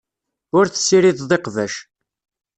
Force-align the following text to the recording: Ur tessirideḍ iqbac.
Ur 0.57 0.65
tessirideḍ 0.67 1.31
iqbac. 1.37 1.75